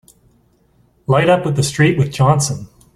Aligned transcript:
Light 1.05 1.29
up 1.29 1.45
with 1.45 1.55
the 1.55 1.61
street 1.61 1.95
with 1.95 2.11
Johnson! 2.11 2.67